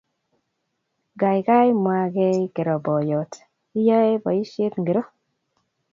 Gaigai, 1.23 1.69
mwagee 1.81 2.31
kiro 2.55 2.75
boiyot,"Iyoe 2.85 4.21
boisiet 4.23 4.73
ngiro?" 4.81 5.03